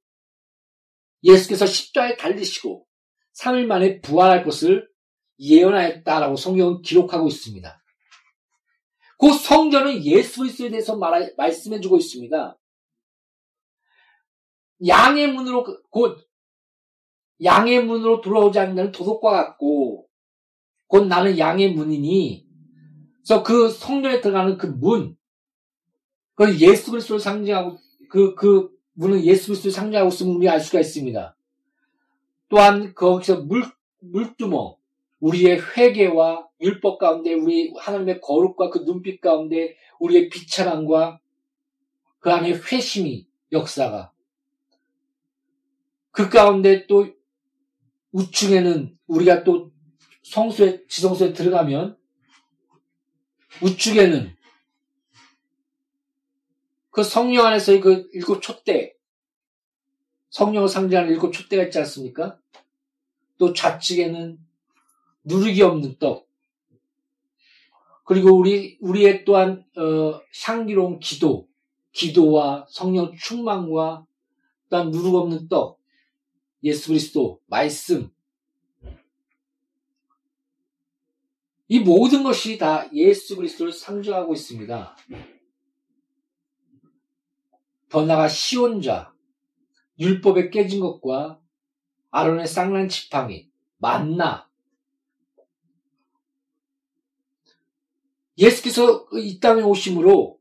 예수께서 1.21 1.65
십자에 1.65 2.15
달리시고 2.15 2.88
3일 3.38 3.65
만에 3.65 3.99
부활할 3.99 4.45
것을 4.45 4.89
예언하였다라고 5.39 6.38
성경은 6.38 6.81
기록하고 6.84 7.27
있습니다. 7.27 7.84
그 9.19 9.34
성전은 9.34 10.05
예수 10.05 10.39
그리스도에 10.39 10.69
대해서 10.69 10.95
말, 10.95 11.34
말씀해주고 11.36 11.97
있습니다. 11.97 12.58
양의 14.88 15.34
문으로 15.34 15.63
그, 15.65 15.81
곧 15.89 16.25
양의 17.43 17.84
문으로 17.84 18.21
들어오지 18.21 18.58
않는 18.58 18.93
도덕과 18.93 19.31
같고 19.31 20.08
곧 20.88 21.08
나는 21.08 21.38
양의 21.38 21.73
문이니 21.73 22.44
그래서 23.26 23.42
그 23.42 23.70
성전에 23.70 24.22
들어가는 24.22 24.58
그 24.58 24.68
문, 24.68 25.18
그 26.36 26.60
예수 26.60 26.92
그리스도를 26.92 27.20
상징하고 27.20 27.80
그그 28.08 28.36
그 28.36 28.78
문은 28.94 29.24
예수 29.24 29.48
그리스도를 29.48 29.72
상징하고 29.72 30.10
있음을 30.10 30.36
우리 30.36 30.48
알 30.48 30.60
수가 30.60 30.80
있습니다. 30.80 31.36
또한 32.50 32.94
거기서 32.94 33.42
물 33.42 33.64
물두멍 34.02 34.76
우리의 35.20 35.60
회개와 35.60 36.48
율법 36.62 37.00
가운데 37.00 37.34
우리 37.34 37.74
하나님의 37.76 38.22
거룩과 38.22 38.70
그 38.70 38.86
눈빛 38.86 39.20
가운데 39.22 39.76
우리의 40.00 40.30
비참함과 40.30 41.20
그 42.20 42.32
안에 42.32 42.52
회심이 42.52 43.28
역사가 43.52 44.12
그 46.12 46.30
가운데 46.30 46.86
또 46.86 47.08
우측에는 48.12 48.96
우리가 49.08 49.44
또 49.44 49.72
성수에 50.22 50.86
지성소에 50.88 51.34
들어가면 51.34 51.98
우측에는 53.62 54.36
그 56.91 57.04
성령 57.04 57.46
안에서의 57.46 57.82
그 57.82 58.10
일곱 58.13 58.41
촛대 58.41 58.96
성령을 60.36 60.68
상징하는 60.68 61.12
일곱 61.12 61.32
촛대가 61.32 61.63
있지 61.63 61.80
않습니까? 61.80 62.38
또 63.38 63.54
좌측에는 63.54 64.38
누르기 65.24 65.62
없는 65.62 65.98
떡. 65.98 66.28
그리고 68.04 68.38
우리, 68.38 68.78
우리의 68.82 69.24
또한, 69.24 69.65
어, 69.78 70.22
향기로운 70.46 71.00
기도, 71.00 71.48
기도와 71.94 72.68
성령 72.70 73.15
충만과 73.15 74.06
또한 74.70 74.91
누르기 74.91 75.15
없는 75.15 75.48
떡, 75.48 75.80
예수 76.63 76.89
그리스도, 76.89 77.39
말씀. 77.48 78.10
이 81.67 81.80
모든 81.80 82.23
것이 82.23 82.58
다 82.58 82.89
예수 82.93 83.36
그리스도를 83.36 83.71
상징하고 83.71 84.34
있습니다. 84.34 84.97
더 87.89 88.06
나아가 88.06 88.28
시온자, 88.28 89.13
율법에 89.99 90.49
깨진 90.49 90.80
것과 90.80 91.39
아론의 92.12 92.47
쌍난 92.47 92.89
지팡이, 92.89 93.49
만나, 93.78 94.49
예수께서 98.38 99.08
이 99.13 99.39
땅에 99.39 99.62
오심으로 99.62 100.39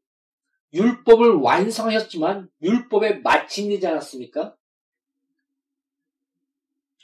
율법을 0.72 1.34
완성하셨지만 1.34 2.50
율법에 2.60 3.20
마침되지 3.20 3.86
않았습니까? 3.86 4.56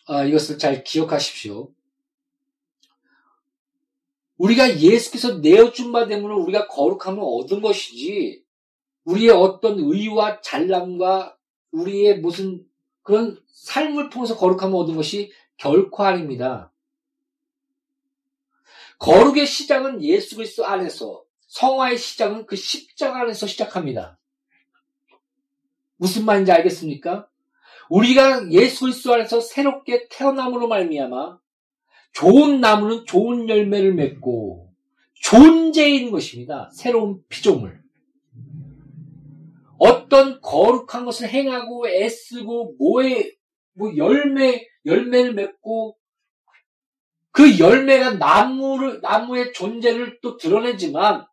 아, 0.07 0.25
이것을 0.25 0.59
잘 0.59 0.83
기억하십시오. 0.83 1.73
우리가 4.41 4.81
예수께서 4.81 5.39
내어준 5.39 5.93
바 5.93 6.07
되면 6.07 6.31
우리가 6.31 6.67
거룩함을 6.69 7.19
얻은 7.23 7.61
것이지 7.61 8.43
우리의 9.05 9.31
어떤 9.31 9.79
의와 9.79 10.41
잘남과 10.41 11.37
우리의 11.73 12.21
무슨 12.21 12.65
그런 13.03 13.39
삶을 13.49 14.09
통해서 14.09 14.39
거룩함을 14.39 14.75
얻은 14.79 14.97
것이 14.97 15.31
결코 15.59 16.05
아닙니다. 16.05 16.73
거룩의 18.99 19.47
시작은 19.47 20.03
예수 20.03 20.37
그리스도 20.37 20.65
안에서, 20.65 21.23
성화의 21.49 21.99
시작은 21.99 22.47
그 22.47 22.57
십자가 22.57 23.21
안에서 23.21 23.47
시작합니다. 23.47 24.19
무슨 25.97 26.25
말인지 26.25 26.51
알겠습니까? 26.53 27.29
우리가 27.91 28.51
예수 28.53 28.85
그리스도 28.85 29.13
안에서 29.13 29.41
새롭게 29.41 30.09
태어남으로 30.09 30.67
말미암아 30.69 31.40
좋은 32.13 32.61
나무는 32.61 33.05
좋은 33.07 33.49
열매를 33.49 33.95
맺고 33.95 34.73
존재인 35.15 36.11
것입니다. 36.11 36.71
새로운 36.75 37.23
피조물. 37.29 37.81
어떤 39.79 40.41
거룩한 40.41 41.05
것을 41.05 41.29
행하고 41.29 41.89
애쓰고 41.89 42.77
뭐에 42.79 43.33
뭐 43.73 43.97
열매 43.97 44.67
열매를 44.85 45.35
맺고 45.35 45.97
그 47.33 47.59
열매가 47.59 48.15
나무를, 48.15 49.01
나무의 49.01 49.53
존재를 49.53 50.19
또 50.21 50.37
드러내지만 50.37 51.27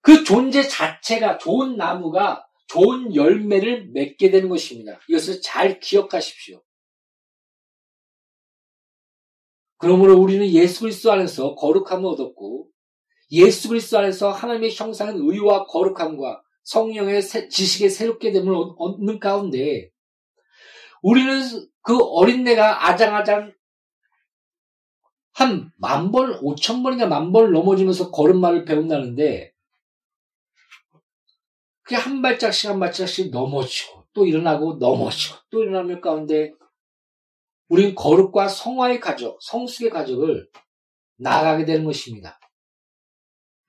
그 0.00 0.24
존재 0.24 0.62
자체가 0.62 1.38
좋은 1.38 1.76
나무가 1.76 2.46
좋은 2.66 3.14
열매를 3.14 3.90
맺게 3.92 4.30
되는 4.30 4.48
것입니다. 4.48 4.98
이것을 5.08 5.42
잘 5.42 5.78
기억하십시오. 5.78 6.62
그러므로 9.82 10.18
우리는 10.18 10.48
예수 10.48 10.80
그리스도 10.80 11.12
안에서 11.12 11.54
거룩함을 11.56 12.06
얻었고 12.06 12.68
예수 13.32 13.68
그리스도 13.68 13.98
안에서 13.98 14.30
하나님의 14.30 14.74
형상은 14.74 15.16
의와 15.16 15.66
거룩함과 15.66 16.40
성령의 16.62 17.22
지식에 17.22 17.88
새롭게 17.88 18.32
됨을 18.32 18.54
얻는 18.78 19.18
가운데 19.18 19.90
우리는 21.02 21.42
그 21.82 21.98
어린애가 21.98 22.88
아장아장 22.88 23.52
한 25.34 25.72
만 25.78 26.12
번, 26.12 26.38
오천 26.42 26.82
번인가 26.82 27.06
만 27.06 27.32
번을 27.32 27.52
넘어지면서 27.52 28.10
걸음마를 28.10 28.64
배운다는데, 28.64 29.52
그게 31.82 31.96
한 31.96 32.22
발짝씩 32.22 32.70
한 32.70 32.78
발짝씩 32.78 33.30
넘어지고, 33.30 34.04
또 34.12 34.26
일어나고, 34.26 34.74
넘어지고, 34.74 35.38
또 35.50 35.62
일어나면 35.62 36.00
가운데, 36.00 36.52
우린 37.72 37.94
거룩과 37.94 38.48
성화의 38.48 39.00
가족, 39.00 39.38
성숙의 39.40 39.88
가족을 39.88 40.46
나아가게 41.16 41.64
되는 41.64 41.86
것입니다. 41.86 42.38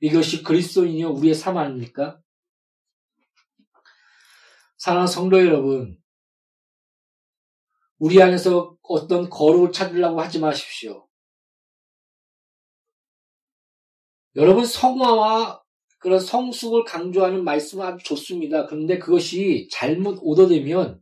이것이 0.01 0.43
그리스도인이요, 0.43 1.11
우리의 1.11 1.33
삶 1.33 1.55
아닙니까? 1.55 2.19
사랑하는 4.75 5.07
성도 5.07 5.39
여러분, 5.39 5.97
우리 7.97 8.21
안에서 8.21 8.75
어떤 8.81 9.29
거룩을 9.29 9.71
찾으려고 9.71 10.19
하지 10.19 10.39
마십시오. 10.41 11.07
여러분 14.35 14.65
성화와 14.65 15.63
그런 15.99 16.19
성숙을 16.19 16.83
강조하는 16.83 17.45
말씀은 17.45 17.85
아주 17.85 18.03
좋습니다. 18.03 18.65
그런데 18.65 18.99
그것이 18.99 19.69
잘못 19.71 20.19
오더되면 20.21 21.01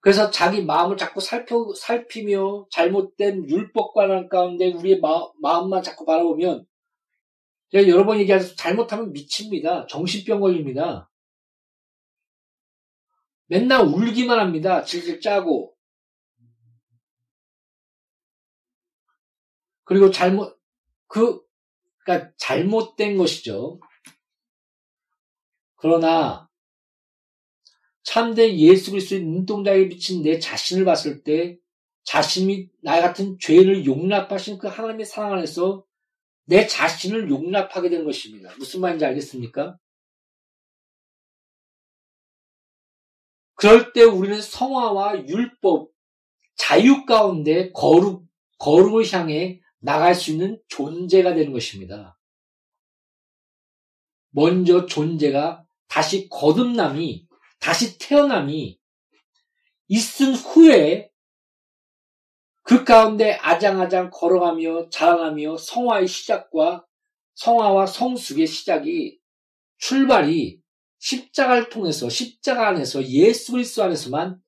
그래서 0.00 0.30
자기 0.30 0.64
마음을 0.64 0.96
자꾸 0.96 1.20
살펴, 1.20 1.72
살피며 1.74 2.66
잘못된 2.70 3.48
율법관한 3.48 4.28
가운데 4.28 4.72
우리의 4.72 5.00
마, 5.00 5.28
마음만 5.40 5.82
자꾸 5.82 6.04
바라보면 6.06 6.66
제가 7.70 7.86
여러 7.88 8.04
번 8.04 8.18
얘기해서 8.18 8.54
잘못하면 8.56 9.12
미칩니다. 9.12 9.86
정신병 9.86 10.40
걸립니다. 10.40 11.10
맨날 13.46 13.82
울기만 13.86 14.38
합니다. 14.38 14.82
질질 14.82 15.20
짜고. 15.20 15.76
그리고 19.84 20.10
잘못, 20.10 20.58
그, 21.06 21.42
그니까 22.04 22.32
잘못된 22.36 23.18
것이죠. 23.18 23.80
그러나, 25.76 26.49
참된 28.10 28.58
예수 28.58 28.90
그리스도의 28.90 29.22
눈동자에 29.22 29.88
비친 29.88 30.24
내 30.24 30.40
자신을 30.40 30.84
봤을 30.84 31.22
때, 31.22 31.56
자신이 32.02 32.68
나 32.82 33.00
같은 33.00 33.38
죄를 33.38 33.86
용납하신 33.86 34.58
그 34.58 34.66
하나님의 34.66 35.06
사랑 35.06 35.34
안에서 35.34 35.84
내 36.44 36.66
자신을 36.66 37.30
용납하게 37.30 37.88
되는 37.88 38.04
것입니다. 38.04 38.52
무슨 38.58 38.80
말인지 38.80 39.04
알겠습니까? 39.04 39.78
그럴 43.54 43.92
때 43.92 44.02
우리는 44.02 44.42
성화와 44.42 45.28
율법, 45.28 45.92
자유 46.56 47.04
가운데 47.04 47.70
거룩, 47.70 48.26
거룩을 48.58 49.04
향해 49.12 49.60
나갈 49.78 50.16
수 50.16 50.32
있는 50.32 50.60
존재가 50.66 51.34
되는 51.34 51.52
것입니다. 51.52 52.18
먼저 54.30 54.86
존재가 54.86 55.64
다시 55.86 56.28
거듭남이, 56.28 57.29
다시 57.60 57.98
태어남이 57.98 58.78
있은 59.88 60.34
후에 60.34 61.10
그 62.62 62.84
가운데 62.84 63.34
아장아장 63.34 64.10
걸어가며 64.12 64.90
자라나며 64.90 65.56
성화의 65.56 66.06
시작과 66.06 66.86
성화와 67.34 67.86
성숙의 67.86 68.46
시작이 68.46 69.18
출발이 69.78 70.60
십자가를 70.98 71.68
통해서 71.70 72.08
십자가 72.08 72.68
안에서 72.68 73.02
예수 73.04 73.52
그리스도 73.52 73.82
안에서만 73.82 74.40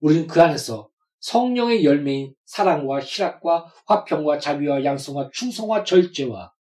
우리는 0.00 0.26
그 0.26 0.42
안에서 0.42 0.90
성령의 1.20 1.84
열매인 1.84 2.34
사랑과 2.44 3.00
희락과 3.00 3.72
화평과 3.86 4.38
자비와 4.38 4.84
양성과 4.84 5.30
충성과 5.32 5.84
절제와 5.84 6.52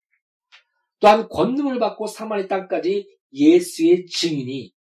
또한 0.99 1.27
권능을 1.27 1.79
받고 1.79 2.07
사마리 2.07 2.47
땅까지 2.47 3.07
예수의 3.33 4.05
증인이 4.05 4.73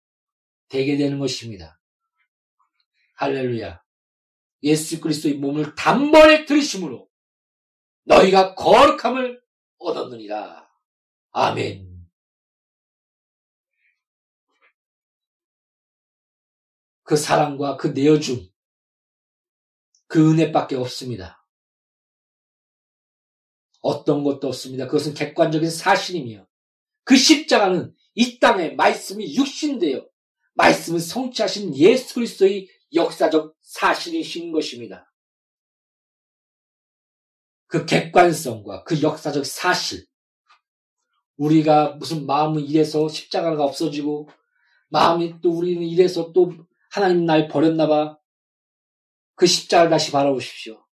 되게 0.70 0.96
되는 0.96 1.18
것입니다. 1.18 1.78
할렐루야. 3.16 3.82
예수 4.62 5.00
그리스도의 5.00 5.34
몸을 5.34 5.74
단번에 5.74 6.46
들으심으로 6.46 7.08
너희가 8.04 8.54
거룩함을 8.54 9.42
얻었느니라. 9.78 10.70
아멘. 11.32 11.90
그 17.02 17.16
사랑과 17.16 17.76
그 17.76 17.88
내어줌, 17.88 18.48
그 20.06 20.30
은혜밖에 20.30 20.76
없습니다. 20.76 21.44
어떤 23.80 24.22
것도 24.22 24.46
없습니다. 24.48 24.86
그것은 24.86 25.14
객관적인 25.14 25.68
사실이며 25.68 26.46
그 27.02 27.16
십자가는 27.16 27.92
이 28.14 28.38
땅에 28.38 28.70
말씀이 28.70 29.34
육신되어 29.34 30.09
말씀을 30.60 31.00
성취하신 31.00 31.74
예수 31.76 32.14
그리스도의 32.14 32.68
역사적 32.92 33.56
사실이신 33.62 34.52
것입니다. 34.52 35.10
그 37.66 37.86
객관성과 37.86 38.84
그 38.84 39.00
역사적 39.00 39.46
사실, 39.46 40.06
우리가 41.36 41.92
무슨 41.92 42.26
마음은 42.26 42.62
이래서 42.62 43.08
십자가가 43.08 43.64
없어지고 43.64 44.28
마음이 44.88 45.40
또 45.40 45.50
우리는 45.50 45.82
이래서 45.82 46.32
또 46.32 46.52
하나님 46.90 47.24
날 47.24 47.48
버렸나봐. 47.48 48.18
그 49.36 49.46
십자가를 49.46 49.90
다시 49.90 50.12
바라보십시오. 50.12 50.84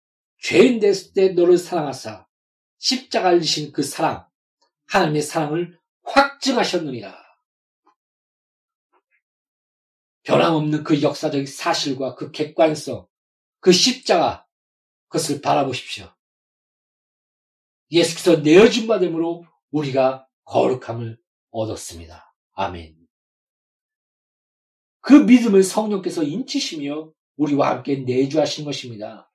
죄인 0.43 0.79
됐을 0.79 1.13
때 1.15 1.31
너를 1.31 1.59
사랑하사 1.59 2.27
십자가를 2.79 3.41
지신 3.41 3.73
그 3.73 3.83
사랑, 3.83 4.29
하나님의 4.87 5.23
사랑을 5.23 5.81
확증하셨느니라. 6.05 7.26
변함없는 10.27 10.83
그 10.83 11.03
역사적 11.03 11.47
사실과 11.47 12.17
그 12.17 12.33
객관성, 12.33 13.07
그 13.61 13.71
십자가, 13.71 14.45
그것을 15.07 15.41
바라보십시오. 15.41 16.13
예수께서 17.93 18.41
내어준 18.41 18.89
바됨으로 18.89 19.47
우리가 19.71 20.27
거룩함을 20.45 21.19
얻었습니다. 21.51 22.35
아멘. 22.55 22.97
그 25.01 25.13
믿음을 25.13 25.63
성령께서 25.63 26.25
인치시며 26.25 27.13
우리와 27.37 27.71
함께 27.71 27.99
내주하신 27.99 28.65
것입니다. 28.65 29.31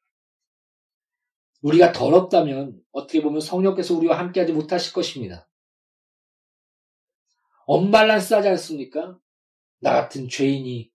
우리가 1.62 1.94
더럽다면 1.94 2.82
어떻게 2.92 3.22
보면 3.22 3.40
성령께서 3.40 3.96
우리와 3.96 4.20
함께하지 4.20 4.52
못하실 4.52 4.92
것입니다. 4.92 5.48
언발란스하지 7.66 8.50
않습니까? 8.50 9.18
나 9.82 9.94
같은 9.94 10.30
죄인이 10.30 10.92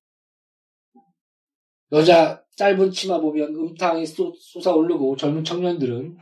여자 1.93 2.43
짧은 2.57 2.91
치마 2.93 3.21
보면 3.21 3.55
음탕이 3.55 4.07
솟아오르고 4.07 5.17
젊은 5.17 5.45
청년들은 5.45 6.17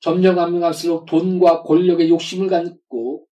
점점 0.00 0.60
갈수록 0.60 1.06
돈과 1.06 1.62
권력의 1.62 2.08
욕심을 2.10 2.48
갖고 2.48 3.26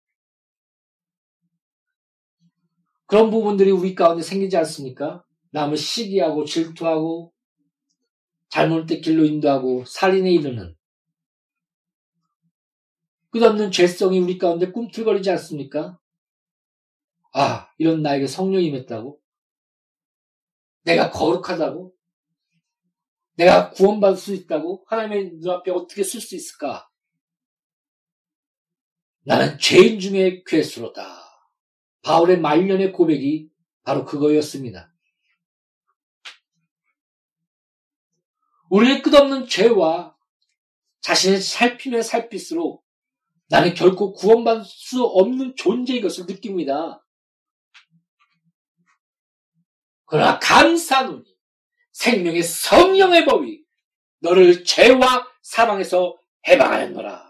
그런 3.06 3.30
부분들이 3.30 3.70
우리 3.70 3.94
가운데 3.94 4.22
생기지 4.22 4.56
않습니까? 4.58 5.24
남을 5.50 5.76
시기하고 5.76 6.44
질투하고 6.44 7.32
잘못된 8.50 9.00
길로 9.00 9.24
인도하고 9.24 9.84
살인에 9.86 10.30
이르는 10.30 10.74
끝없는 13.30 13.70
죄성이 13.72 14.20
우리 14.20 14.38
가운데 14.38 14.70
꿈틀거리지 14.70 15.30
않습니까? 15.30 15.98
아, 17.32 17.68
이런 17.78 18.02
나에게 18.02 18.26
성령이 18.26 18.66
임했다고? 18.66 19.20
내가 20.84 21.10
거룩하다고? 21.10 21.94
내가 23.34 23.70
구원받을 23.70 24.16
수 24.16 24.34
있다고? 24.34 24.84
하나님의 24.88 25.32
눈앞에 25.34 25.70
어떻게 25.70 26.02
쓸 26.02 26.20
수 26.20 26.34
있을까? 26.34 26.88
나는 29.24 29.58
죄인 29.58 30.00
중에 30.00 30.42
괴수로다. 30.46 31.24
바울의 32.02 32.40
말년의 32.40 32.92
고백이 32.92 33.50
바로 33.82 34.04
그거였습니다. 34.04 34.92
우리의 38.70 39.02
끝없는 39.02 39.46
죄와 39.46 40.16
자신을 41.00 41.40
살피면 41.40 42.02
살필수록 42.02 42.84
나는 43.48 43.74
결코 43.74 44.12
구원받을 44.12 44.64
수 44.64 45.04
없는 45.04 45.56
존재인 45.56 46.02
것을 46.02 46.26
느낍니다. 46.26 47.04
그러나 50.08 50.38
감사노니 50.38 51.24
생명의 51.92 52.42
성령의 52.42 53.26
법이 53.26 53.62
너를 54.20 54.64
죄와 54.64 55.28
사망에서 55.42 56.18
해방하였노라. 56.46 57.28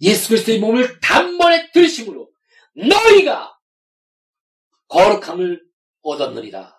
예수 0.00 0.28
그리스도의 0.28 0.60
몸을 0.60 1.00
단번에 1.00 1.70
들으심으로 1.72 2.30
너희가 2.74 3.58
거룩함을 4.88 5.64
얻었느니라. 6.02 6.74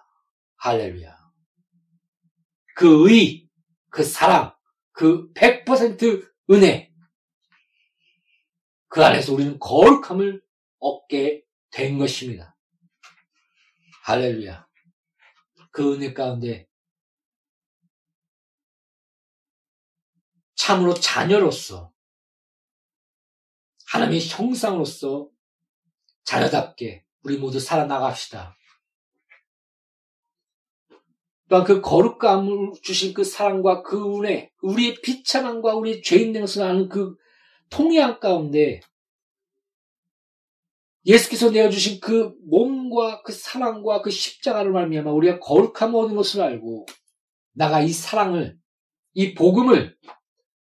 할렐루야. 0.58 1.16
그 2.76 3.10
의, 3.10 3.48
그 3.90 4.04
사랑, 4.04 4.56
그 4.92 5.32
100% 5.34 6.28
은혜, 6.52 6.92
그 8.88 9.04
안에서 9.04 9.34
우리는 9.34 9.60
거룩함을 9.60 10.42
얻게 10.80 11.44
된 11.72 11.98
것입니다. 11.98 12.55
할렐루야. 14.08 14.68
그 15.72 15.96
은혜 15.96 16.14
가운데 16.14 16.68
참으로 20.54 20.94
자녀로서 20.94 21.92
하나님의 23.88 24.22
형상으로서 24.30 25.28
자녀답게 26.24 27.04
우리 27.24 27.38
모두 27.38 27.60
살아나갑시다. 27.60 28.56
또한 31.50 31.66
그 31.66 31.82
거룩감을 31.82 32.74
주신 32.84 33.12
그 33.16 33.24
사랑과 33.24 33.82
그 33.82 34.20
은혜, 34.20 34.52
우리의 34.62 35.02
비참함과 35.02 35.74
우리의 35.78 36.04
죄인 36.04 36.32
능선을 36.32 36.70
아는 36.70 36.90
그 36.90 37.16
통해한 37.72 38.20
가운데 38.20 38.82
예수께서 41.06 41.52
내어주신 41.52 42.00
그 42.00 42.34
몸과 42.48 43.22
그 43.22 43.32
사랑과 43.32 44.02
그 44.02 44.10
십자가를 44.10 44.72
말미암아 44.72 45.12
우리가 45.12 45.40
거룩함 45.40 45.94
얻은 45.94 46.16
것을 46.16 46.42
알고 46.42 46.88
나가 47.54 47.82
이 47.82 47.90
사랑을 47.90 48.58
이 49.14 49.34
복음을 49.34 49.96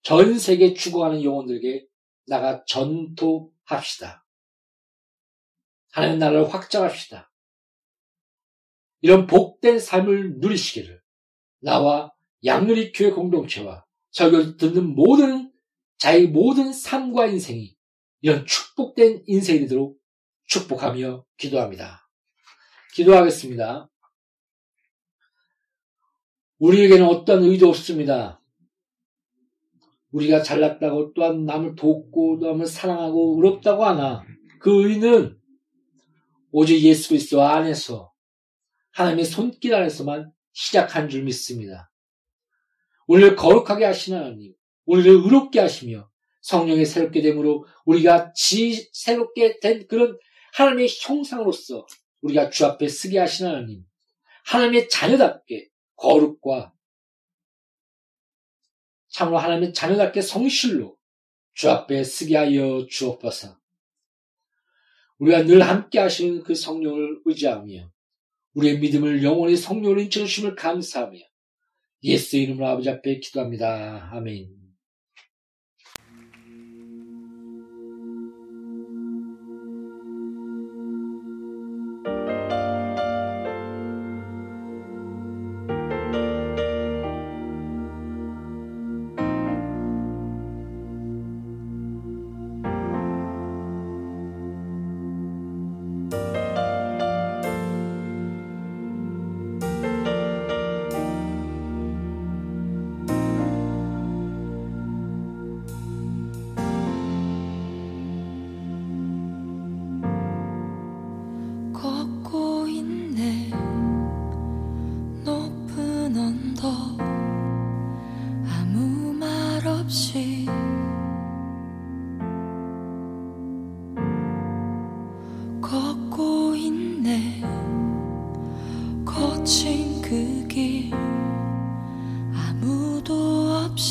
전 0.01 0.37
세계 0.37 0.73
죽어가는 0.73 1.23
영혼들에게 1.23 1.85
나가 2.27 2.63
전토합시다. 2.65 4.25
하나님 5.91 6.19
나라를 6.19 6.53
확장합시다. 6.53 7.31
이런 9.01 9.27
복된 9.27 9.79
삶을 9.79 10.39
누리시기를 10.39 11.01
나와 11.61 12.13
양누리 12.45 12.91
교회 12.91 13.11
공동체와 13.11 13.85
설교 14.11 14.57
듣는 14.57 14.95
모든 14.95 15.51
자의 15.97 16.27
모든 16.27 16.73
삶과 16.73 17.27
인생이 17.27 17.75
이런 18.21 18.45
축복된 18.45 19.23
인생이 19.25 19.61
되도록 19.61 19.97
축복하며 20.47 21.25
기도합니다. 21.37 22.07
기도하겠습니다. 22.93 23.89
우리에게는 26.59 27.05
어떤 27.05 27.43
의도 27.43 27.69
없습니다. 27.69 28.41
우리가 30.11 30.41
잘났다고 30.41 31.13
또한 31.13 31.45
남을 31.45 31.75
돕고 31.75 32.39
남을 32.41 32.65
사랑하고 32.65 33.35
의롭다고 33.35 33.85
하나 33.85 34.23
그 34.59 34.89
의는 34.89 35.37
오직 36.51 36.81
예수 36.81 37.09
그리스도 37.09 37.43
안에서 37.43 38.11
하나님의 38.93 39.25
손길 39.25 39.75
안에서만 39.75 40.31
시작한 40.53 41.09
줄 41.09 41.23
믿습니다. 41.23 41.91
우리를 43.05 43.35
거룩하게 43.35 43.85
하신 43.85 44.15
하나님, 44.15 44.53
우리를 44.85 45.11
의롭게 45.11 45.59
하시며 45.59 46.09
성령의 46.41 46.85
새롭게 46.85 47.21
됨으로 47.21 47.65
우리가 47.85 48.31
지 48.33 48.89
새롭게 48.93 49.59
된 49.59 49.85
그런 49.87 50.17
하나님의 50.57 50.87
형상으로서 50.89 51.85
우리가 52.21 52.49
주 52.49 52.65
앞에 52.65 52.87
쓰게 52.87 53.19
하신 53.19 53.45
하나님, 53.45 53.85
하나님의 54.45 54.89
자녀답게 54.89 55.69
거룩과 55.95 56.73
참으로 59.09 59.37
하나님의 59.37 59.73
자녀답게 59.73 60.21
성실로 60.21 60.97
주 61.53 61.69
앞에 61.69 62.03
쓰게 62.03 62.35
하여 62.35 62.87
주옵소서. 62.89 63.59
우리가 65.19 65.43
늘 65.43 65.61
함께 65.61 65.99
하시는 65.99 66.41
그 66.43 66.55
성령을 66.55 67.21
의지하며 67.25 67.91
우리의 68.53 68.79
믿음을 68.79 69.23
영원히 69.23 69.55
성령으로 69.55 70.01
인쳐주심을 70.01 70.55
감사하며 70.55 71.19
예수의 72.01 72.43
이름으로 72.43 72.67
아버지 72.67 72.89
앞에 72.89 73.19
기도합니다. 73.19 74.09
아멘. 74.11 74.66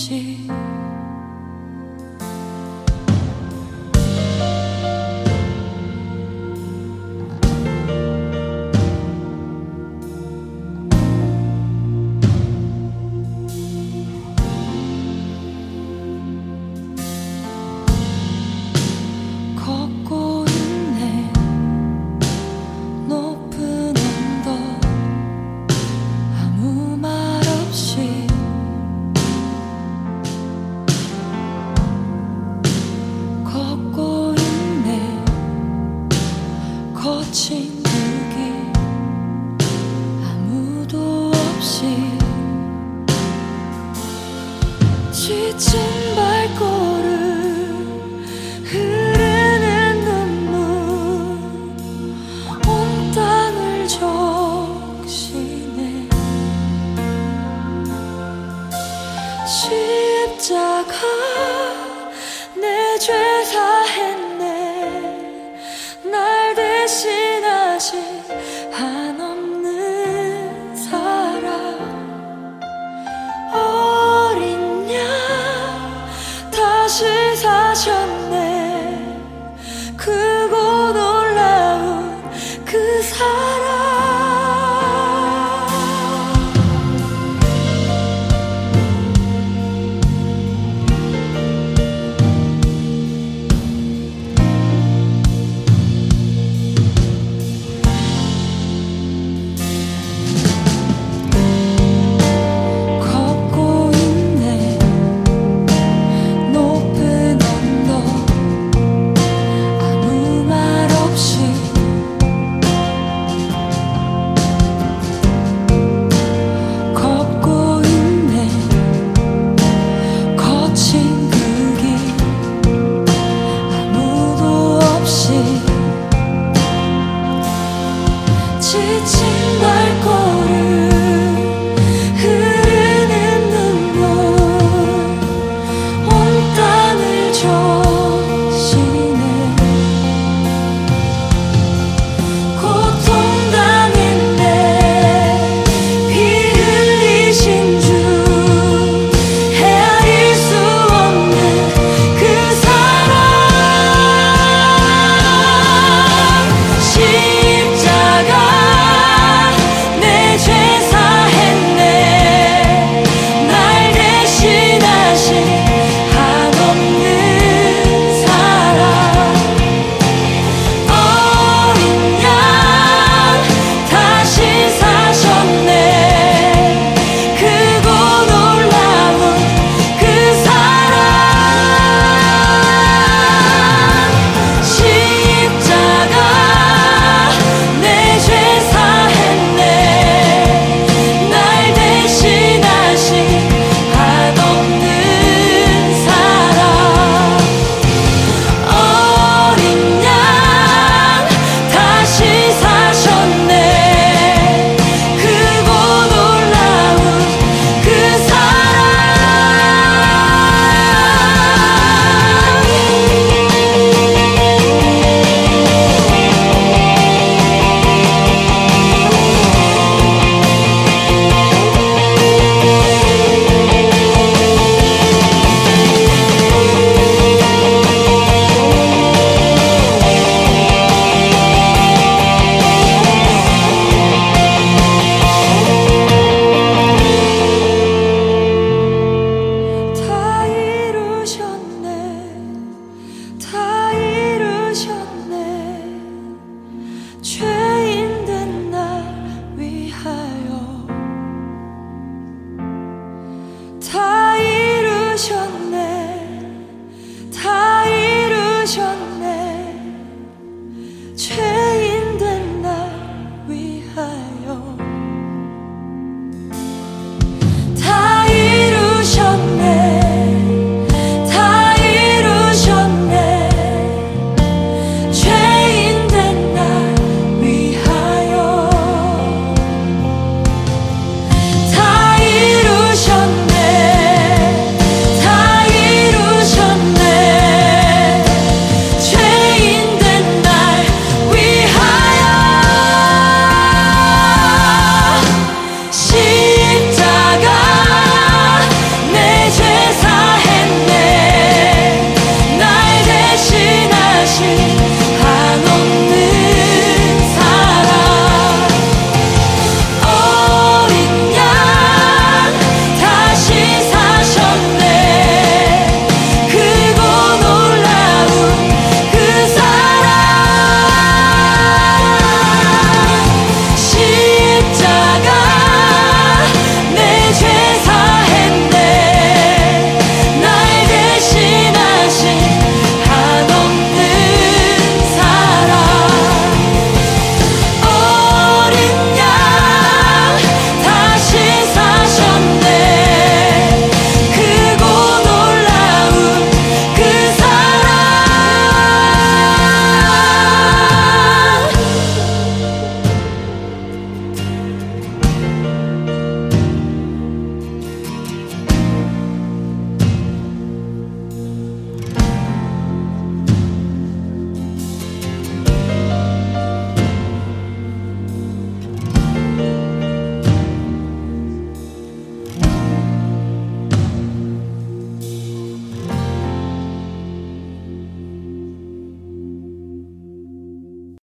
지친 0.06 0.85